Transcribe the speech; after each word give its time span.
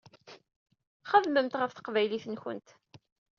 Xedmemt 1.09 1.57
ɣef 1.59 1.71
teqbaylit-nkent. 1.73 2.67